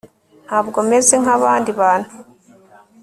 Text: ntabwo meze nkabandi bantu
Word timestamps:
ntabwo 0.47 0.77
meze 0.89 1.13
nkabandi 1.23 1.71
bantu 1.79 2.13